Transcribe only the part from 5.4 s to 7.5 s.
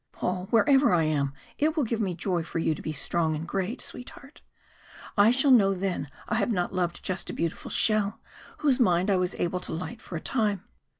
know then I have not loved just a